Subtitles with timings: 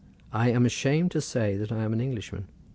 [0.33, 2.47] I am ashamed to say that I am an Englishman."